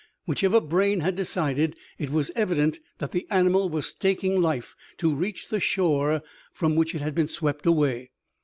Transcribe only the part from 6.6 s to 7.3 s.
which it had been